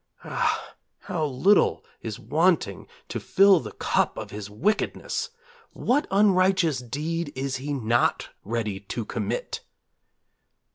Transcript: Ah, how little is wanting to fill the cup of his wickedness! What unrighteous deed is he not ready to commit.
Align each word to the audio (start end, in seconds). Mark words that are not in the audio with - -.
Ah, 0.23 0.73
how 1.01 1.25
little 1.27 1.85
is 2.01 2.19
wanting 2.19 2.87
to 3.07 3.19
fill 3.19 3.59
the 3.59 3.73
cup 3.73 4.17
of 4.17 4.31
his 4.31 4.49
wickedness! 4.49 5.29
What 5.73 6.07
unrighteous 6.09 6.79
deed 6.79 7.31
is 7.35 7.57
he 7.57 7.71
not 7.71 8.29
ready 8.43 8.79
to 8.79 9.05
commit. 9.05 9.61